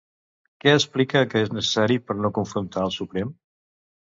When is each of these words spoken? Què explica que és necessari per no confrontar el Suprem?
Què 0.63 0.71
explica 0.77 1.21
que 1.33 1.43
és 1.47 1.53
necessari 1.57 1.99
per 2.07 2.17
no 2.23 2.33
confrontar 2.39 2.89
el 2.89 2.95
Suprem? 2.99 3.35